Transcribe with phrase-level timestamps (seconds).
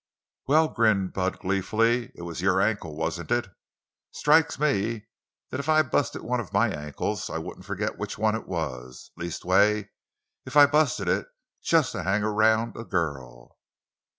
[0.47, 3.49] "Well," grinned Bud gleefully, "it was your ankle, wasn't it?
[4.09, 5.05] Strikes me
[5.51, 9.11] that if I busted one of my ankles I wouldn't forget which one it was!
[9.15, 9.85] Leastways,
[10.43, 11.27] if I'd busted it
[11.61, 13.59] just to hang around a girl!"